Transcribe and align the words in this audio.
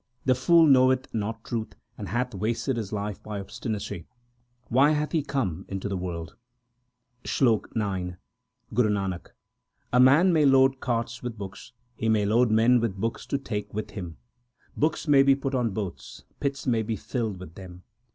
The 0.25 0.33
fool 0.33 0.65
knoweth 0.65 1.13
not 1.13 1.43
truth, 1.43 1.75
and 1.95 2.07
hath 2.07 2.33
wasted 2.33 2.75
his 2.75 2.91
life 2.91 3.21
by 3.21 3.39
obstinacy; 3.39 4.07
Why 4.65 4.93
hath 4.93 5.11
he 5.11 5.21
come 5.21 5.63
into 5.67 5.87
the 5.87 5.95
world? 5.95 6.37
SLOK 7.23 7.67
IX 7.77 8.15
Guru 8.73 8.89
Nanak 8.89 9.27
A 9.93 9.99
man 9.99 10.33
may 10.33 10.43
load 10.43 10.79
carts 10.79 11.21
with 11.21 11.37
books; 11.37 11.73
he 11.93 12.09
may 12.09 12.25
load 12.25 12.49
men 12.49 12.79
with 12.79 12.99
books 12.99 13.27
to 13.27 13.37
take 13.37 13.71
with 13.75 13.91
him; 13.91 14.17
Books 14.75 15.07
may 15.07 15.21
be 15.21 15.35
put 15.35 15.53
on 15.53 15.69
boats; 15.69 16.23
pits 16.39 16.65
may 16.65 16.81
be 16.81 16.95
filled 16.95 17.39
with 17.39 17.53
them. 17.53 17.83